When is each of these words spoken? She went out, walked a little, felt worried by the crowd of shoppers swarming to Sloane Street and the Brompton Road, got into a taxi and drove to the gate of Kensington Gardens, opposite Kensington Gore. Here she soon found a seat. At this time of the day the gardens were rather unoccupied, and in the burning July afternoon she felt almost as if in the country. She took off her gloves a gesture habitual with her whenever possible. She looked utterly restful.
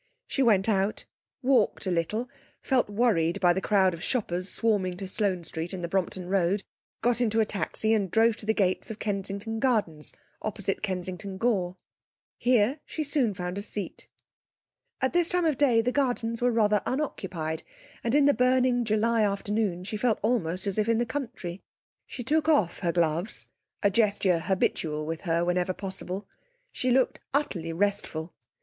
She 0.25 0.41
went 0.41 0.67
out, 0.67 1.05
walked 1.43 1.85
a 1.85 1.91
little, 1.91 2.27
felt 2.63 2.89
worried 2.89 3.39
by 3.39 3.53
the 3.53 3.61
crowd 3.61 3.93
of 3.93 4.01
shoppers 4.01 4.49
swarming 4.49 4.97
to 4.97 5.07
Sloane 5.07 5.43
Street 5.43 5.73
and 5.73 5.83
the 5.83 5.87
Brompton 5.87 6.27
Road, 6.27 6.63
got 7.03 7.21
into 7.21 7.39
a 7.39 7.45
taxi 7.45 7.93
and 7.93 8.09
drove 8.09 8.35
to 8.37 8.47
the 8.47 8.53
gate 8.55 8.89
of 8.89 8.97
Kensington 8.97 9.59
Gardens, 9.59 10.11
opposite 10.41 10.81
Kensington 10.81 11.37
Gore. 11.37 11.77
Here 12.39 12.79
she 12.83 13.03
soon 13.03 13.35
found 13.35 13.59
a 13.59 13.61
seat. 13.61 14.07
At 15.01 15.13
this 15.13 15.29
time 15.29 15.45
of 15.45 15.51
the 15.51 15.55
day 15.65 15.81
the 15.83 15.91
gardens 15.91 16.41
were 16.41 16.49
rather 16.49 16.81
unoccupied, 16.87 17.61
and 18.03 18.15
in 18.15 18.25
the 18.25 18.33
burning 18.33 18.83
July 18.83 19.21
afternoon 19.21 19.83
she 19.83 19.97
felt 19.97 20.17
almost 20.23 20.65
as 20.65 20.79
if 20.79 20.89
in 20.89 20.97
the 20.97 21.05
country. 21.05 21.61
She 22.07 22.23
took 22.23 22.49
off 22.49 22.79
her 22.79 22.91
gloves 22.91 23.49
a 23.83 23.91
gesture 23.91 24.39
habitual 24.39 25.05
with 25.05 25.21
her 25.29 25.45
whenever 25.45 25.73
possible. 25.73 26.27
She 26.71 26.89
looked 26.89 27.19
utterly 27.35 27.71
restful. 27.71 28.33